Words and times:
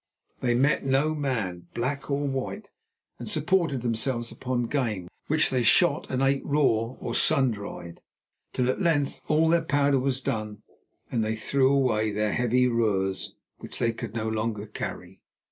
They 0.39 0.55
met 0.55 0.83
no 0.83 1.13
man, 1.13 1.67
black 1.75 2.09
or 2.09 2.25
white, 2.27 2.71
and 3.19 3.29
supported 3.29 3.83
themselves 3.83 4.31
upon 4.31 4.63
game, 4.63 5.07
which 5.27 5.51
they 5.51 5.61
shot 5.61 6.09
and 6.09 6.23
ate 6.23 6.43
raw 6.43 6.95
or 6.99 7.13
sun 7.13 7.51
dried, 7.51 8.01
till 8.51 8.67
at 8.71 8.81
length 8.81 9.21
all 9.27 9.47
their 9.47 9.61
powder 9.61 9.99
was 9.99 10.19
done 10.19 10.63
and 11.11 11.23
they 11.23 11.35
threw 11.35 11.71
away 11.71 12.09
their 12.09 12.33
heavy 12.33 12.67
roers, 12.67 13.35
which 13.59 13.77
they 13.77 13.93
could 13.93 14.15
no 14.15 14.27
longer 14.27 14.65
carry. 14.65 15.21